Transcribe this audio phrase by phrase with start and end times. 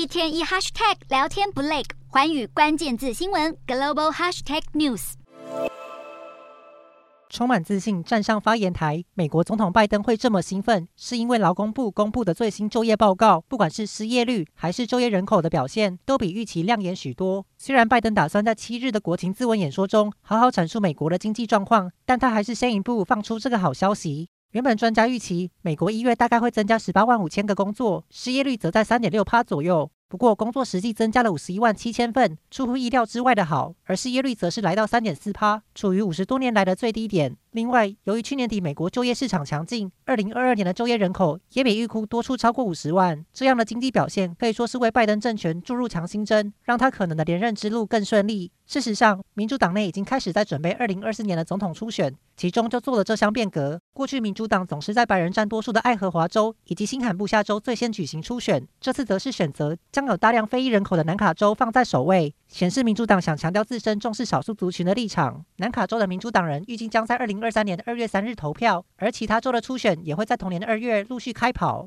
[0.00, 5.12] 一天一 hashtag 聊天不累，环宇关键字新闻 global hashtag news。
[7.28, 17.44] 充满自信站上发言台，美国总统拜登会这么兴奋，是因为劳工部公布的最新就业报告，不管是失业率还是就业人口的表现，都比预期亮眼许多。
[17.58, 24.29] 虽然拜登打算在七日的国情咨文演说中好好阐述美国的经济状况，但他还是先一步放出这个好消息。
[24.52, 29.88] 原本专家预期，美国一月大概会增加十八万五千个工作，失业率则在三点六趴左右。
[30.10, 37.36] 不过，工作实际增加了五十一万七千份，出乎意料之外的好，而失业率则是来到三点四趴，处于五十多年来的最低点。
[37.52, 48.50] 另外，由于去年底美国就业市场强劲，二零二二年的就业人口也比预估多出超过五十万，这样的经济表现可以说是为拜登政权注入强心针，让他可能的连任之路更顺利。
[48.66, 53.80] 事实上，民主党内已经开始在准备二零二四年的总统初选，其中就做了这项变革。
[53.92, 65.44] 过去民主党总是在白人占多数的爱荷华州以及新罕布夏州最先举行初选，这次则是选择将将有大量非裔人口的南卡州放在首位，显示民主党想强调自身重视少数族群的立场。
[65.56, 71.86] 南卡州的民主党人预计将在二零二三年的二月三日投票，而其他州的初选也会在同年的二月陆续开跑。